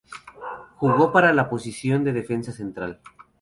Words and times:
Jugó 0.77 1.11
para 1.11 1.31
la 1.31 1.47
posición 1.47 2.03
de 2.03 2.11
defensa 2.11 2.51
central. 2.51 3.01